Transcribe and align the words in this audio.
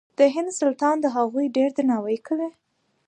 د 0.19 0.21
هند 0.33 0.49
سلطان 0.59 0.95
د 1.01 1.05
هغوی 1.15 1.45
ډېر 1.57 1.69
درناوی 1.77 2.17
کوي. 2.27 2.49